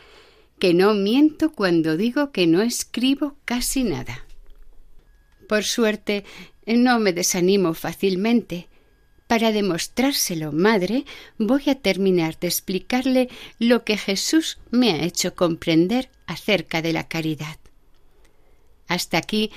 que 0.58 0.74
no 0.74 0.94
miento 0.94 1.52
cuando 1.52 1.96
digo 1.96 2.32
que 2.32 2.46
no 2.46 2.62
escribo 2.62 3.36
casi 3.44 3.84
nada. 3.84 4.26
Por 5.48 5.64
suerte, 5.64 6.24
no 6.76 7.00
me 7.00 7.12
desanimo 7.12 7.74
fácilmente, 7.74 8.68
para 9.30 9.52
demostrárselo, 9.52 10.50
madre, 10.50 11.04
voy 11.38 11.62
a 11.68 11.76
terminar 11.76 12.36
de 12.40 12.48
explicarle 12.48 13.28
lo 13.60 13.84
que 13.84 13.96
Jesús 13.96 14.58
me 14.72 14.90
ha 14.90 15.04
hecho 15.04 15.36
comprender 15.36 16.10
acerca 16.26 16.82
de 16.82 16.92
la 16.92 17.06
caridad. 17.06 17.56
Hasta 18.88 19.18
aquí 19.18 19.52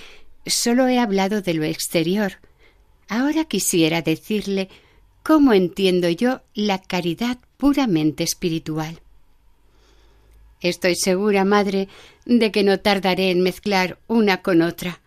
solo 0.46 0.88
he 0.88 1.00
hablado 1.00 1.42
de 1.42 1.56
lo 1.56 1.64
exterior. 1.64 2.34
Ahora 3.08 3.46
quisiera 3.46 4.04
decirle 4.04 4.70
cómo 5.24 5.54
entiendo 5.54 6.08
yo 6.08 6.42
la 6.54 6.80
caridad 6.80 7.40
puramente 7.58 8.24
espiritual. 8.24 9.02
Estoy 10.62 10.96
segura, 10.96 11.46
madre, 11.46 11.88
de 12.26 12.52
que 12.52 12.64
no 12.64 12.80
tardaré 12.80 13.32
en 13.32 13.42
mezclar 13.42 13.98
una 14.08 14.44
con 14.44 14.62
otra 14.62 15.02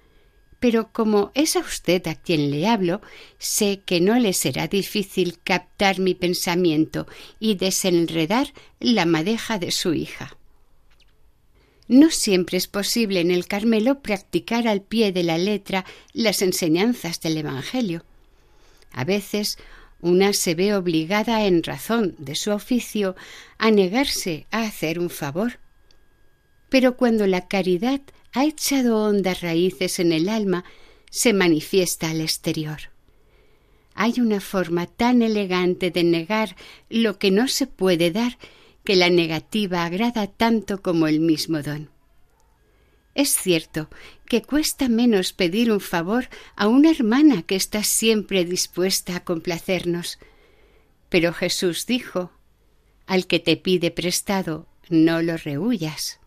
pero 0.58 0.92
como 0.92 1.30
es 1.34 1.56
a 1.56 1.60
usted 1.60 2.06
a 2.08 2.14
quien 2.14 2.50
le 2.50 2.66
hablo, 2.66 3.00
sé 3.38 3.82
que 3.84 4.00
no 4.00 4.18
le 4.18 4.32
será 4.32 4.68
difícil 4.68 5.38
captar 5.44 5.98
mi 5.98 6.14
pensamiento 6.14 7.06
y 7.38 7.56
desenredar 7.56 8.52
la 8.80 9.06
madeja 9.06 9.58
de 9.58 9.70
su 9.70 9.92
hija. 9.92 10.36
No 11.88 12.10
siempre 12.10 12.58
es 12.58 12.66
posible 12.66 13.20
en 13.20 13.30
el 13.30 13.46
Carmelo 13.46 14.00
practicar 14.00 14.66
al 14.66 14.82
pie 14.82 15.12
de 15.12 15.22
la 15.22 15.38
letra 15.38 15.84
las 16.12 16.42
enseñanzas 16.42 17.20
del 17.20 17.36
Evangelio. 17.36 18.04
A 18.90 19.04
veces 19.04 19.58
una 20.00 20.32
se 20.32 20.54
ve 20.54 20.74
obligada 20.74 21.46
en 21.46 21.62
razón 21.62 22.14
de 22.18 22.34
su 22.34 22.50
oficio 22.50 23.14
a 23.58 23.70
negarse 23.70 24.46
a 24.50 24.62
hacer 24.62 24.98
un 24.98 25.10
favor. 25.10 25.58
Pero 26.68 26.96
cuando 26.96 27.26
la 27.26 27.46
caridad 27.46 28.00
ha 28.36 28.44
echado 28.44 29.02
hondas 29.02 29.40
raíces 29.40 29.98
en 29.98 30.12
el 30.12 30.28
alma, 30.28 30.62
se 31.10 31.32
manifiesta 31.32 32.10
al 32.10 32.20
exterior. 32.20 32.90
Hay 33.94 34.20
una 34.20 34.42
forma 34.42 34.86
tan 34.86 35.22
elegante 35.22 35.90
de 35.90 36.04
negar 36.04 36.54
lo 36.90 37.18
que 37.18 37.30
no 37.30 37.48
se 37.48 37.66
puede 37.66 38.10
dar 38.10 38.36
que 38.84 38.94
la 38.94 39.08
negativa 39.08 39.86
agrada 39.86 40.26
tanto 40.26 40.82
como 40.82 41.06
el 41.06 41.18
mismo 41.18 41.62
don. 41.62 41.88
Es 43.14 43.34
cierto 43.34 43.88
que 44.26 44.42
cuesta 44.42 44.90
menos 44.90 45.32
pedir 45.32 45.72
un 45.72 45.80
favor 45.80 46.28
a 46.56 46.68
una 46.68 46.90
hermana 46.90 47.40
que 47.40 47.56
está 47.56 47.82
siempre 47.84 48.44
dispuesta 48.44 49.16
a 49.16 49.24
complacernos. 49.24 50.18
Pero 51.08 51.32
Jesús 51.32 51.86
dijo 51.86 52.32
Al 53.06 53.26
que 53.26 53.40
te 53.40 53.56
pide 53.56 53.90
prestado, 53.90 54.66
no 54.90 55.22
lo 55.22 55.38
rehuyas. 55.38 56.20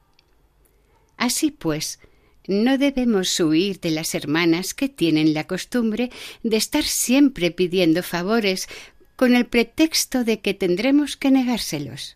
Así 1.19 1.51
pues, 1.51 1.99
no 2.47 2.77
debemos 2.77 3.38
huir 3.41 3.81
de 3.81 3.91
las 3.91 4.15
hermanas 4.15 4.73
que 4.73 4.88
tienen 4.88 5.33
la 5.33 5.45
costumbre 5.47 6.11
de 6.43 6.55
estar 6.55 6.85
siempre 6.85 7.51
pidiendo 7.51 8.03
favores 8.03 8.69
con 9.17 9.35
el 9.35 9.45
pretexto 9.45 10.23
de 10.23 10.39
que 10.39 10.53
tendremos 10.53 11.17
que 11.17 11.29
negárselos. 11.29 12.15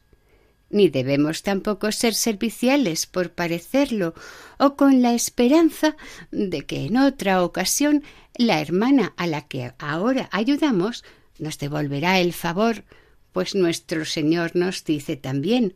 Ni 0.70 0.88
debemos 0.88 1.44
tampoco 1.44 1.92
ser 1.92 2.16
serviciales 2.16 3.06
por 3.06 3.34
parecerlo 3.34 4.16
o 4.58 4.78
con 4.78 5.02
la 5.02 5.14
esperanza 5.14 5.98
de 6.32 6.66
que 6.66 6.86
en 6.86 6.96
otra 6.96 7.44
ocasión 7.44 8.04
la 8.38 8.62
hermana 8.62 9.14
a 9.18 9.28
la 9.28 9.42
que 9.42 9.74
ahora 9.80 10.30
ayudamos 10.32 11.04
nos 11.40 11.60
devolverá 11.60 12.22
el 12.22 12.32
favor, 12.32 12.86
pues 13.34 13.54
nuestro 13.54 14.06
Señor 14.06 14.56
nos 14.56 14.86
dice 14.86 15.18
también 15.18 15.76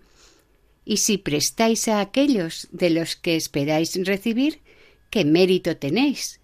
y 0.87 0.97
si 0.97 1.17
prestáis 1.17 1.89
a 1.89 1.99
aquellos 1.99 2.69
de 2.71 2.89
los 2.89 3.17
que 3.17 3.35
esperáis 3.35 3.99
recibir, 4.05 4.61
¿qué 5.09 5.25
mérito 5.25 5.75
tenéis? 5.75 6.39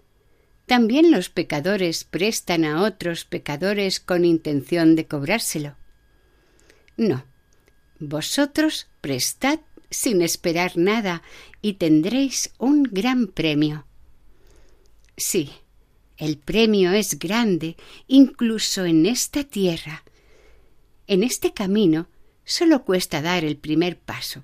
También 0.66 1.12
los 1.12 1.30
pecadores 1.30 2.04
prestan 2.04 2.66
a 2.66 2.84
otros 2.84 3.24
pecadores 3.24 4.02
con 4.02 4.26
intención 4.26 4.98
de 4.98 5.06
cobrárselo. 5.06 5.78
No, 6.98 7.24
vosotros 8.00 8.88
prestad 9.00 9.62
sin 9.90 10.22
esperar 10.22 10.74
nada 10.76 11.24
y 11.62 11.76
tendréis 11.76 12.52
un 12.58 12.84
gran 12.84 13.28
premio. 13.28 13.86
Sí, 15.16 15.52
el 16.18 16.38
premio 16.38 16.92
es 16.92 17.18
grande, 17.18 17.78
incluso 18.08 18.84
en 18.84 19.06
esta 19.06 19.46
tierra. 19.46 20.04
En 21.08 21.24
este 21.24 21.54
camino 21.54 22.10
Solo 22.46 22.84
cuesta 22.84 23.22
dar 23.22 23.44
el 23.44 23.58
primer 23.58 23.98
paso. 23.98 24.44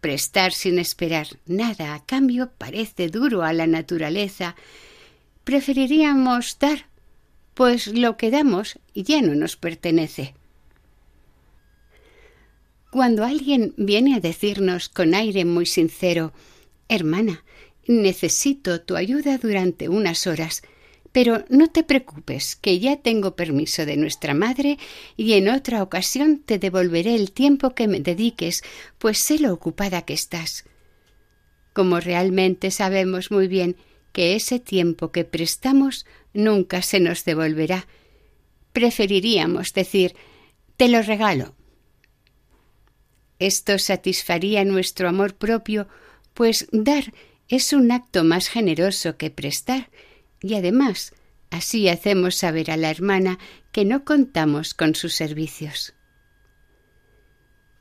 Prestar 0.00 0.52
sin 0.52 0.78
esperar 0.78 1.28
nada 1.46 1.94
a 1.94 2.04
cambio 2.04 2.52
parece 2.58 3.08
duro 3.08 3.42
a 3.42 3.52
la 3.52 3.66
naturaleza. 3.66 4.54
Preferiríamos 5.44 6.58
dar, 6.58 6.86
pues 7.54 7.86
lo 7.86 8.16
que 8.16 8.30
damos 8.30 8.78
ya 8.94 9.22
no 9.22 9.34
nos 9.34 9.56
pertenece. 9.56 10.34
Cuando 12.90 13.24
alguien 13.24 13.74
viene 13.76 14.14
a 14.14 14.20
decirnos 14.20 14.88
con 14.88 15.14
aire 15.14 15.44
muy 15.44 15.66
sincero 15.66 16.32
Hermana, 16.88 17.44
necesito 17.86 18.80
tu 18.82 18.96
ayuda 18.96 19.38
durante 19.38 19.88
unas 19.88 20.26
horas, 20.26 20.62
pero 21.14 21.44
no 21.48 21.70
te 21.70 21.84
preocupes, 21.84 22.56
que 22.56 22.80
ya 22.80 22.96
tengo 22.96 23.36
permiso 23.36 23.86
de 23.86 23.96
nuestra 23.96 24.34
madre 24.34 24.78
y 25.16 25.34
en 25.34 25.48
otra 25.48 25.80
ocasión 25.80 26.42
te 26.44 26.58
devolveré 26.58 27.14
el 27.14 27.30
tiempo 27.30 27.70
que 27.70 27.86
me 27.86 28.00
dediques, 28.00 28.64
pues 28.98 29.18
sé 29.18 29.38
lo 29.38 29.52
ocupada 29.52 30.02
que 30.02 30.12
estás. 30.12 30.64
Como 31.72 32.00
realmente 32.00 32.72
sabemos 32.72 33.30
muy 33.30 33.46
bien 33.46 33.76
que 34.12 34.34
ese 34.34 34.58
tiempo 34.58 35.12
que 35.12 35.24
prestamos 35.24 36.04
nunca 36.32 36.82
se 36.82 36.98
nos 36.98 37.24
devolverá, 37.24 37.86
preferiríamos 38.72 39.72
decir 39.72 40.16
te 40.76 40.88
lo 40.88 41.00
regalo. 41.00 41.54
Esto 43.38 43.78
satisfaría 43.78 44.64
nuestro 44.64 45.08
amor 45.08 45.36
propio, 45.36 45.86
pues 46.34 46.66
dar 46.72 47.14
es 47.46 47.72
un 47.72 47.92
acto 47.92 48.24
más 48.24 48.48
generoso 48.48 49.16
que 49.16 49.30
prestar, 49.30 49.90
y 50.44 50.54
además 50.56 51.14
así 51.50 51.88
hacemos 51.88 52.34
saber 52.34 52.70
a 52.70 52.76
la 52.76 52.90
hermana 52.90 53.38
que 53.72 53.86
no 53.86 54.04
contamos 54.04 54.74
con 54.74 54.94
sus 54.94 55.14
servicios. 55.14 55.94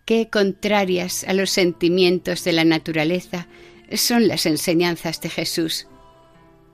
Qué 0.05 0.29
contrarias 0.29 1.25
a 1.25 1.33
los 1.33 1.49
sentimientos 1.49 2.45
de 2.45 2.53
la 2.53 2.63
naturaleza 2.63 3.47
son 3.93 4.29
las 4.29 4.45
enseñanzas 4.45 5.19
de 5.19 5.29
Jesús. 5.29 5.87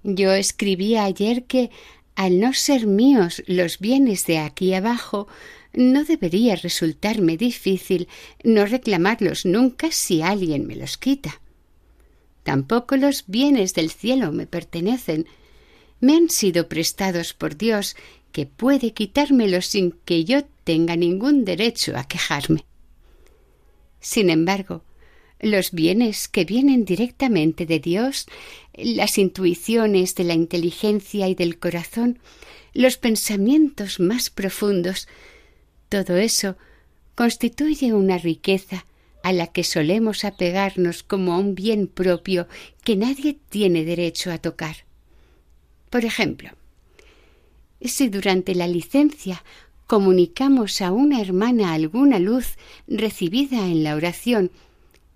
yo 0.02 0.32
escribí 0.32 0.96
ayer 0.96 1.44
que 1.44 1.70
al 2.14 2.40
no 2.40 2.52
ser 2.52 2.86
míos 2.86 3.42
los 3.46 3.78
bienes 3.78 4.26
de 4.26 4.38
aquí 4.38 4.74
abajo, 4.74 5.28
no 5.72 6.04
debería 6.04 6.56
resultarme 6.56 7.36
difícil 7.36 8.08
no 8.42 8.66
reclamarlos 8.66 9.46
nunca 9.46 9.90
si 9.92 10.22
alguien 10.22 10.66
me 10.66 10.76
los 10.76 10.98
quita. 10.98 11.40
Tampoco 12.42 12.96
los 12.96 13.24
bienes 13.26 13.74
del 13.74 13.90
cielo 13.90 14.32
me 14.32 14.46
pertenecen. 14.46 15.26
Me 16.00 16.16
han 16.16 16.30
sido 16.30 16.68
prestados 16.68 17.34
por 17.34 17.56
Dios, 17.56 17.96
que 18.32 18.46
puede 18.46 18.92
quitármelos 18.92 19.66
sin 19.66 19.92
que 19.92 20.24
yo 20.24 20.44
tenga 20.64 20.96
ningún 20.96 21.44
derecho 21.44 21.96
a 21.96 22.04
quejarme. 22.04 22.64
Sin 24.00 24.30
embargo, 24.30 24.82
los 25.40 25.72
bienes 25.72 26.28
que 26.28 26.44
vienen 26.44 26.84
directamente 26.84 27.66
de 27.66 27.80
Dios, 27.80 28.26
las 28.74 29.18
intuiciones 29.18 30.14
de 30.14 30.24
la 30.24 30.34
inteligencia 30.34 31.28
y 31.28 31.34
del 31.34 31.58
corazón, 31.58 32.18
los 32.72 32.98
pensamientos 32.98 34.00
más 34.00 34.30
profundos, 34.30 35.08
todo 35.88 36.16
eso 36.16 36.56
constituye 37.14 37.92
una 37.92 38.18
riqueza 38.18 38.84
a 39.22 39.32
la 39.32 39.48
que 39.48 39.64
solemos 39.64 40.24
apegarnos 40.24 41.02
como 41.02 41.34
a 41.34 41.38
un 41.38 41.54
bien 41.54 41.86
propio 41.86 42.46
que 42.84 42.96
nadie 42.96 43.38
tiene 43.48 43.84
derecho 43.84 44.30
a 44.30 44.38
tocar. 44.38 44.76
Por 45.90 46.04
ejemplo, 46.04 46.50
si 47.82 48.08
durante 48.08 48.54
la 48.54 48.68
licencia 48.68 49.42
comunicamos 49.86 50.80
a 50.80 50.92
una 50.92 51.20
hermana 51.20 51.72
alguna 51.72 52.18
luz 52.18 52.56
recibida 52.86 53.66
en 53.66 53.82
la 53.82 53.96
oración 53.96 54.50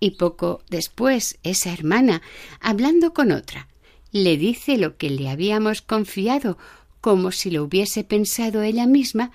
y 0.05 0.11
poco 0.11 0.61
después 0.69 1.37
esa 1.43 1.73
hermana, 1.73 2.21
hablando 2.61 3.13
con 3.13 3.31
otra, 3.31 3.67
le 4.11 4.37
dice 4.37 4.77
lo 4.77 4.97
que 4.97 5.09
le 5.09 5.29
habíamos 5.29 5.81
confiado 5.81 6.57
como 7.01 7.31
si 7.31 7.51
lo 7.51 7.63
hubiese 7.63 8.03
pensado 8.03 8.61
ella 8.61 8.87
misma, 8.87 9.31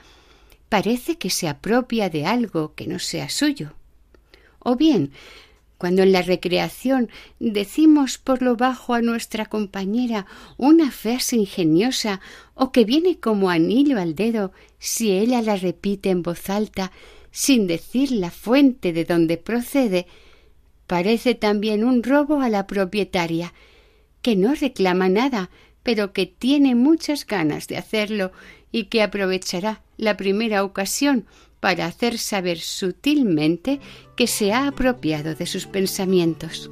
parece 0.68 1.18
que 1.18 1.30
se 1.30 1.48
apropia 1.48 2.09
de 2.09 2.26
algo 2.26 2.74
que 2.74 2.87
no 2.87 2.98
sea 2.98 3.28
suyo. 3.28 3.74
O 4.59 4.76
bien, 4.76 5.12
cuando 5.78 6.02
en 6.02 6.12
la 6.12 6.22
recreación 6.22 7.11
decimos 7.38 8.18
por 8.18 8.42
lo 8.42 8.56
bajo 8.56 8.94
a 8.94 9.02
nuestra 9.02 9.46
compañera 9.46 10.26
una 10.56 10.90
frase 10.90 11.37
ingeniosa 11.37 12.20
o 12.54 12.70
que 12.70 12.85
viene 12.85 13.18
como 13.18 13.50
anillo 13.50 13.98
al 13.98 14.14
dedo 14.14 14.52
si 14.78 15.12
ella 15.12 15.40
la 15.42 15.56
repite 15.56 16.11
en 16.11 16.22
voz 16.22 16.50
alta 16.50 16.92
sin 17.30 17.66
decir 17.66 18.11
la 18.11 18.30
fuente 18.30 18.92
de 18.92 19.04
donde 19.04 19.37
procede, 19.37 20.06
Parece 20.90 21.37
también 21.37 21.85
un 21.85 22.03
robo 22.03 22.40
a 22.40 22.48
la 22.48 22.66
propietaria, 22.66 23.55
que 24.22 24.35
no 24.35 24.57
reclama 24.57 25.09
nada, 25.09 25.48
pero 25.85 26.12
que 26.12 26.26
tiene 26.26 26.74
muchas 26.74 27.24
ganas 27.24 27.68
de 27.68 27.76
hacerlo 27.76 28.33
y 28.72 28.87
que 28.87 29.00
aprovechará 29.00 29.85
la 29.98 30.16
primera 30.16 30.64
ocasión 30.64 31.26
para 31.61 31.87
hacer 31.87 32.18
saber 32.18 32.59
sutilmente 32.59 33.79
que 34.16 34.26
se 34.26 34.53
ha 34.53 34.66
apropiado 34.66 35.37
de 35.37 35.46
sus 35.46 35.68
pensamientos. 35.68 36.68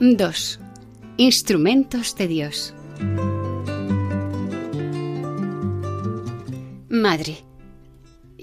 2. 0.00 0.60
Instrumentos 1.18 2.16
de 2.16 2.26
Dios. 2.26 2.74
Madre, 6.88 7.44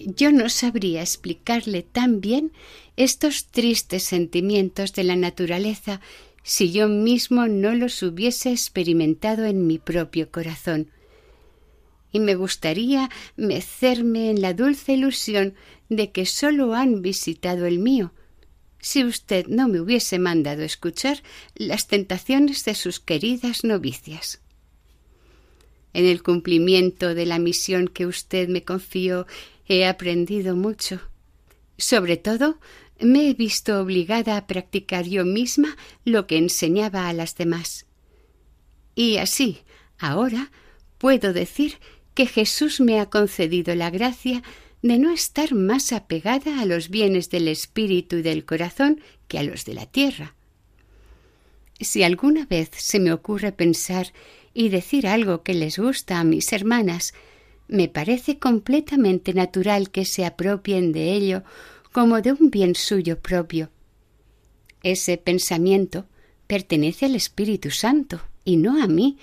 yo 0.06 0.32
no 0.32 0.50
sabría 0.50 1.02
explicarle 1.02 1.82
tan 1.82 2.22
bien 2.22 2.52
estos 2.96 3.48
tristes 3.48 4.04
sentimientos 4.04 4.94
de 4.94 5.04
la 5.04 5.16
naturaleza 5.16 6.00
si 6.44 6.72
yo 6.72 6.88
mismo 6.88 7.48
no 7.48 7.74
los 7.74 8.04
hubiese 8.04 8.52
experimentado 8.52 9.46
en 9.46 9.66
mi 9.66 9.80
propio 9.80 10.32
corazón. 10.32 10.92
Y 12.12 12.20
me 12.20 12.36
gustaría 12.36 13.10
mecerme 13.36 14.30
en 14.30 14.42
la 14.42 14.54
dulce 14.54 14.94
ilusión 14.94 15.56
de 15.90 16.12
que 16.12 16.26
sólo 16.26 16.76
han 16.76 17.02
visitado 17.02 17.66
el 17.66 17.80
mío, 17.80 18.14
si 18.80 19.04
usted 19.04 19.48
no 19.48 19.68
me 19.68 19.82
hubiese 19.82 20.20
mandado 20.20 20.62
escuchar 20.62 21.24
las 21.56 21.88
tentaciones 21.88 22.64
de 22.64 22.76
sus 22.76 23.00
queridas 23.00 23.64
novicias. 23.64 24.45
En 25.96 26.06
el 26.06 26.24
cumplimiento 26.24 27.16
de 27.16 27.26
la 27.26 27.40
misión 27.40 27.88
que 27.88 28.06
usted 28.06 28.50
me 28.50 28.66
confió 28.66 29.28
He 29.66 29.86
aprendido 29.86 30.58
mucho. 30.58 31.00
Sobre 31.78 32.18
todo, 32.18 32.60
me 33.00 33.30
he 33.30 33.34
visto 33.34 33.80
obligada 33.80 34.36
a 34.36 34.46
practicar 34.46 35.06
yo 35.06 35.24
misma 35.24 35.78
lo 36.04 36.28
que 36.28 36.38
enseñaba 36.38 37.08
a 37.08 37.14
las 37.14 37.38
demás. 37.38 37.86
Y 38.94 39.16
así, 39.16 39.60
ahora, 39.98 40.52
puedo 40.98 41.32
decir 41.32 41.78
que 42.14 42.26
Jesús 42.26 42.82
me 42.82 43.00
ha 43.00 43.10
concedido 43.10 43.74
la 43.74 43.90
gracia 43.90 44.44
de 44.82 45.00
no 45.00 45.14
estar 45.14 45.54
más 45.56 45.94
apegada 45.94 46.60
a 46.60 46.66
los 46.66 46.90
bienes 46.90 47.30
del 47.30 47.48
espíritu 47.48 48.18
y 48.18 48.22
del 48.22 48.44
corazón 48.44 49.00
que 49.30 49.40
a 49.40 49.44
los 49.44 49.64
de 49.64 49.76
la 49.76 49.86
tierra. 49.86 50.36
Si 51.80 52.04
alguna 52.04 52.46
vez 52.46 52.70
se 52.74 53.00
me 53.00 53.14
ocurre 53.14 53.54
pensar 53.54 54.12
y 54.56 54.70
decir 54.70 55.06
algo 55.06 55.44
que 55.44 55.54
les 55.54 55.78
gusta 55.78 56.20
a 56.20 56.24
mis 56.24 56.52
hermanas, 56.54 57.14
me 57.68 57.90
parece 57.90 58.40
completamente 58.40 59.34
natural 59.34 59.92
que 59.92 60.06
se 60.06 60.26
apropien 60.26 60.94
de 60.94 61.12
ello 61.12 61.44
como 61.92 62.22
de 62.22 62.32
un 62.32 62.50
bien 62.50 62.74
suyo 62.74 63.20
propio. 63.20 63.70
Ese 64.82 65.18
pensamiento 65.18 66.06
pertenece 66.48 67.06
al 67.06 67.16
Espíritu 67.16 67.70
Santo 67.70 68.22
y 68.46 68.56
no 68.56 68.82
a 68.82 68.88
mí, 68.88 69.18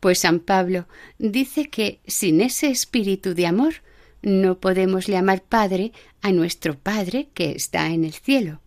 pues 0.00 0.18
San 0.20 0.40
Pablo 0.40 0.88
dice 1.18 1.70
que 1.70 2.00
sin 2.06 2.40
ese 2.40 2.68
espíritu 2.68 3.34
de 3.34 3.46
amor 3.46 3.74
no 4.22 4.58
podemos 4.58 5.06
llamar 5.06 5.42
Padre 5.42 5.92
a 6.20 6.32
nuestro 6.32 6.76
Padre 6.76 7.28
que 7.32 7.52
está 7.52 7.86
en 7.90 8.04
el 8.04 8.12
cielo. 8.12 8.60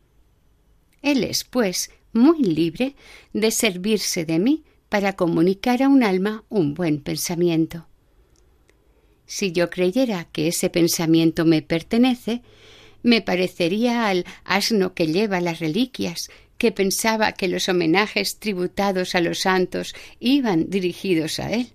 Él 1.01 1.25
es, 1.25 1.43
pues, 1.43 1.91
muy 2.13 2.39
libre 2.39 2.95
de 3.33 3.51
servirse 3.51 4.23
de 4.23 4.39
mí 4.39 4.63
para 4.89 5.13
comunicar 5.13 5.83
a 5.83 5.89
un 5.89 6.03
alma 6.03 6.43
un 6.49 6.73
buen 6.73 7.01
pensamiento. 7.01 7.87
Si 9.25 9.51
yo 9.51 9.69
creyera 9.69 10.25
que 10.31 10.47
ese 10.47 10.69
pensamiento 10.69 11.45
me 11.45 11.61
pertenece, 11.61 12.41
me 13.03 13.21
parecería 13.21 14.07
al 14.07 14.25
asno 14.45 14.93
que 14.93 15.07
lleva 15.07 15.41
las 15.41 15.59
reliquias, 15.59 16.29
que 16.57 16.71
pensaba 16.71 17.33
que 17.33 17.47
los 17.47 17.69
homenajes 17.69 18.39
tributados 18.39 19.15
a 19.15 19.21
los 19.21 19.39
santos 19.39 19.93
iban 20.19 20.69
dirigidos 20.69 21.39
a 21.39 21.51
él. 21.51 21.73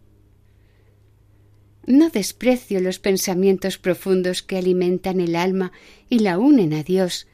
No 1.86 2.10
desprecio 2.10 2.80
los 2.80 2.98
pensamientos 2.98 3.76
profundos 3.78 4.42
que 4.42 4.56
alimentan 4.56 5.20
el 5.20 5.36
alma 5.36 5.72
y 6.08 6.20
la 6.20 6.38
unen 6.38 6.74
a 6.74 6.82
Dios, 6.82 7.26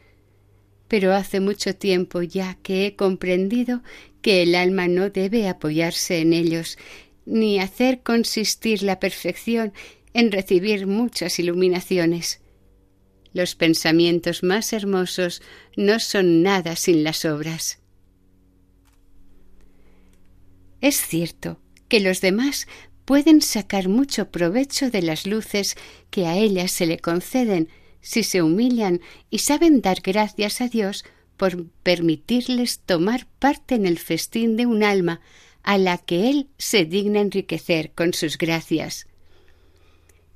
pero 0.88 1.14
hace 1.14 1.41
mucho 1.41 1.77
tiempo 1.77 2.23
ya 2.23 2.57
que 2.62 2.87
he 2.87 2.97
comprendido 2.97 3.83
que 4.23 4.43
el 4.43 4.55
alma 4.55 4.89
no 4.89 5.11
debe 5.11 5.49
apoyarse 5.49 6.21
en 6.21 6.33
ellos, 6.33 6.79
ni 7.27 7.61
hacer 7.61 8.01
consistir 8.01 8.83
la 8.83 9.01
perfección 9.01 9.73
en 10.15 10.33
recibir 10.33 10.87
muchas 10.87 11.39
iluminaciones. 11.39 12.41
Los 13.33 13.55
pensamientos 13.55 14.43
más 14.43 14.73
hermosos 14.73 15.43
no 15.77 16.01
son 16.01 16.43
nada 16.43 16.77
sin 16.77 17.05
las 17.05 17.25
obras. 17.25 17.79
Es 20.81 20.97
cierto 20.97 21.61
que 21.89 22.01
los 22.01 22.21
demás 22.21 22.67
pueden 23.05 23.41
sacar 23.43 23.89
mucho 23.89 24.31
provecho 24.31 24.91
de 24.91 25.03
las 25.03 25.27
luces 25.27 25.77
que 26.11 26.27
a 26.27 26.37
ellas 26.37 26.73
se 26.73 26.87
le 26.87 26.99
conceden 26.99 27.69
si 28.01 28.23
se 28.23 28.43
humillan 28.43 29.01
y 29.31 29.39
saben 29.39 29.81
dar 29.81 30.01
gracias 30.03 30.61
a 30.61 30.69
Dios 30.69 31.05
por 31.38 31.66
permitirles 31.83 32.81
tomar 32.81 33.27
parte 33.38 33.74
en 33.74 33.87
el 33.87 33.98
festín 33.98 34.57
de 34.57 34.66
un 34.66 34.83
alma 34.83 35.22
a 35.62 35.79
la 35.79 35.96
que 35.96 36.29
Él 36.29 36.48
se 36.59 36.85
digna 36.85 37.20
enriquecer 37.20 37.92
con 37.92 38.12
sus 38.12 38.37
gracias. 38.37 39.07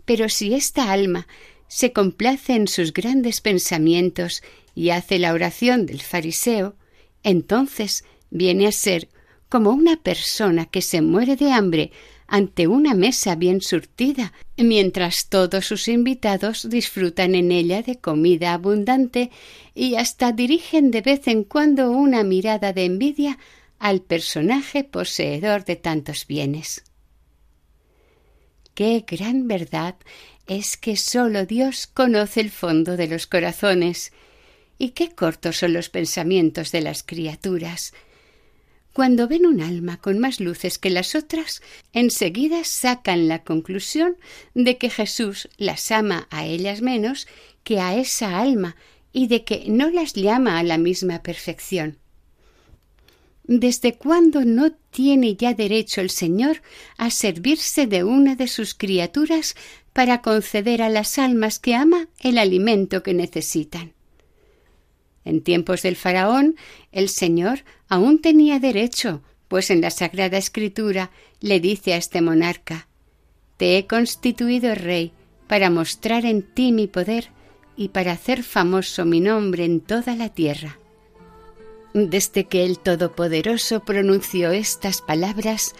Pero 0.06 0.28
si 0.28 0.54
esta 0.54 0.90
alma 0.92 1.26
se 1.68 1.92
complace 1.92 2.54
en 2.54 2.68
sus 2.68 2.92
grandes 2.92 3.40
pensamientos 3.40 4.42
y 4.74 4.90
hace 4.90 5.18
la 5.18 5.32
oración 5.32 5.86
del 5.86 6.00
fariseo, 6.00 6.76
entonces 7.22 8.04
viene 8.30 8.66
a 8.66 8.72
ser 8.72 9.08
como 9.48 9.70
una 9.70 9.96
persona 9.96 10.66
que 10.66 10.82
se 10.82 11.02
muere 11.02 11.36
de 11.36 11.52
hambre 11.52 11.92
ante 12.32 12.66
una 12.66 12.94
mesa 12.94 13.34
bien 13.34 13.60
surtida, 13.60 14.32
mientras 14.56 15.28
todos 15.28 15.66
sus 15.66 15.86
invitados 15.86 16.66
disfrutan 16.70 17.34
en 17.34 17.52
ella 17.52 17.82
de 17.82 17.98
comida 17.98 18.54
abundante 18.54 19.30
y 19.74 19.96
hasta 19.96 20.32
dirigen 20.32 20.90
de 20.90 21.02
vez 21.02 21.28
en 21.28 21.44
cuando 21.44 21.90
una 21.90 22.24
mirada 22.24 22.72
de 22.72 22.86
envidia 22.86 23.38
al 23.78 24.00
personaje 24.00 24.82
poseedor 24.82 25.66
de 25.66 25.76
tantos 25.76 26.26
bienes. 26.26 26.84
Qué 28.72 29.04
gran 29.06 29.46
verdad 29.46 29.96
es 30.46 30.78
que 30.78 30.96
sólo 30.96 31.44
Dios 31.44 31.86
conoce 31.86 32.40
el 32.40 32.50
fondo 32.50 32.96
de 32.96 33.08
los 33.08 33.26
corazones, 33.26 34.10
y 34.78 34.92
qué 34.92 35.10
cortos 35.10 35.58
son 35.58 35.74
los 35.74 35.90
pensamientos 35.90 36.72
de 36.72 36.80
las 36.80 37.02
criaturas. 37.02 37.92
Cuando 38.92 39.26
ven 39.26 39.46
un 39.46 39.62
alma 39.62 39.96
con 39.96 40.18
más 40.18 40.38
luces 40.38 40.78
que 40.78 40.90
las 40.90 41.14
otras, 41.14 41.62
enseguida 41.94 42.62
sacan 42.64 43.26
la 43.26 43.42
conclusión 43.42 44.16
de 44.54 44.76
que 44.76 44.90
Jesús 44.90 45.48
las 45.56 45.90
ama 45.90 46.28
a 46.30 46.44
ellas 46.44 46.82
menos 46.82 47.26
que 47.64 47.80
a 47.80 47.96
esa 47.96 48.38
alma 48.38 48.76
y 49.12 49.28
de 49.28 49.44
que 49.44 49.64
no 49.68 49.90
las 49.90 50.12
llama 50.12 50.58
a 50.58 50.62
la 50.62 50.76
misma 50.76 51.22
perfección. 51.22 51.98
¿Desde 53.44 53.94
cuándo 53.94 54.44
no 54.44 54.72
tiene 54.72 55.36
ya 55.36 55.54
derecho 55.54 56.00
el 56.00 56.10
Señor 56.10 56.62
a 56.96 57.10
servirse 57.10 57.86
de 57.86 58.04
una 58.04 58.36
de 58.36 58.46
sus 58.46 58.74
criaturas 58.74 59.56
para 59.92 60.20
conceder 60.20 60.82
a 60.82 60.90
las 60.90 61.18
almas 61.18 61.58
que 61.58 61.74
ama 61.74 62.08
el 62.20 62.38
alimento 62.38 63.02
que 63.02 63.14
necesitan? 63.14 63.94
En 65.24 65.42
tiempos 65.42 65.82
del 65.82 65.96
faraón, 65.96 66.56
el 66.90 67.08
Señor 67.08 67.64
aún 67.88 68.20
tenía 68.20 68.58
derecho, 68.58 69.22
pues 69.48 69.70
en 69.70 69.80
la 69.80 69.90
Sagrada 69.90 70.38
Escritura 70.38 71.10
le 71.40 71.60
dice 71.60 71.94
a 71.94 71.96
este 71.96 72.20
monarca 72.20 72.88
Te 73.56 73.78
he 73.78 73.86
constituido 73.86 74.74
rey 74.74 75.12
para 75.46 75.70
mostrar 75.70 76.24
en 76.24 76.42
ti 76.42 76.72
mi 76.72 76.86
poder 76.86 77.30
y 77.76 77.88
para 77.88 78.12
hacer 78.12 78.42
famoso 78.42 79.04
mi 79.04 79.20
nombre 79.20 79.64
en 79.64 79.80
toda 79.80 80.16
la 80.16 80.28
tierra. 80.28 80.78
Desde 81.94 82.44
que 82.44 82.64
el 82.64 82.78
Todopoderoso 82.78 83.80
pronunció 83.80 84.50
estas 84.50 85.02
palabras, 85.02 85.74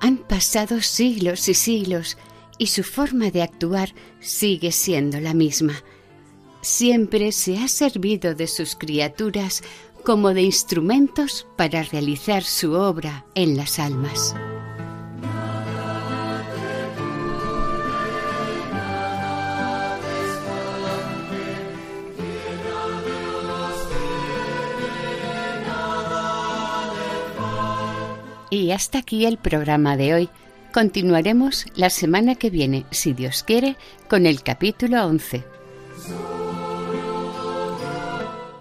han 0.00 0.16
pasado 0.16 0.80
siglos 0.80 1.48
y 1.48 1.54
siglos 1.54 2.16
y 2.56 2.68
su 2.68 2.82
forma 2.82 3.30
de 3.30 3.42
actuar 3.42 3.94
sigue 4.20 4.72
siendo 4.72 5.20
la 5.20 5.34
misma. 5.34 5.82
Siempre 6.62 7.32
se 7.32 7.58
ha 7.58 7.68
servido 7.68 8.34
de 8.34 8.46
sus 8.46 8.76
criaturas 8.76 9.62
como 10.04 10.34
de 10.34 10.42
instrumentos 10.42 11.46
para 11.56 11.82
realizar 11.82 12.42
su 12.42 12.72
obra 12.72 13.24
en 13.34 13.56
las 13.56 13.78
almas. 13.78 14.34
Y 28.50 28.72
hasta 28.72 28.98
aquí 28.98 29.26
el 29.26 29.38
programa 29.38 29.96
de 29.96 30.14
hoy. 30.14 30.28
Continuaremos 30.72 31.66
la 31.74 31.88
semana 31.88 32.34
que 32.34 32.50
viene, 32.50 32.84
si 32.90 33.12
Dios 33.12 33.42
quiere, 33.44 33.76
con 34.08 34.26
el 34.26 34.42
capítulo 34.42 35.04
11. 35.06 35.44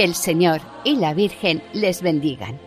Que 0.00 0.04
el 0.04 0.14
Señor 0.14 0.62
y 0.82 0.96
la 0.96 1.12
Virgen 1.12 1.62
les 1.74 2.00
bendigan. 2.00 2.58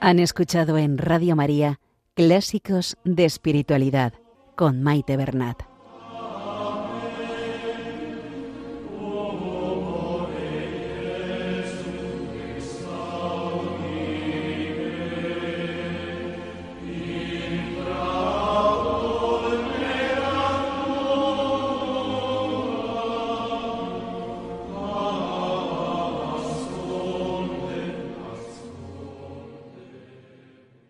Han 0.00 0.18
escuchado 0.18 0.78
en 0.78 0.98
Radio 0.98 1.36
María 1.36 1.78
Clásicos 2.14 2.96
de 3.04 3.24
Espiritualidad 3.24 4.14
con 4.56 4.82
Maite 4.82 5.16
Bernat. 5.16 5.69